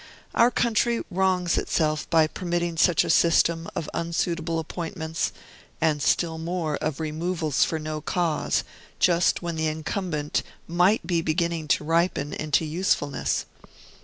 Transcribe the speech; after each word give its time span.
Our 0.33 0.49
country 0.49 1.03
wrongs 1.11 1.59
itself 1.59 2.09
by 2.09 2.25
permitting 2.25 2.75
such 2.77 3.03
a 3.03 3.09
system 3.11 3.69
of 3.75 3.87
unsuitable 3.93 4.57
appointments, 4.57 5.31
and, 5.79 6.01
still 6.01 6.39
more, 6.39 6.77
of 6.77 6.99
removals 6.99 7.63
for 7.63 7.77
no 7.77 8.01
cause, 8.01 8.63
just 8.97 9.43
when 9.43 9.57
the 9.57 9.67
incumbent 9.67 10.41
might 10.67 11.05
be 11.05 11.21
beginning 11.21 11.67
to 11.67 11.83
ripen 11.83 12.33
into 12.33 12.65
usefulness. 12.65 13.45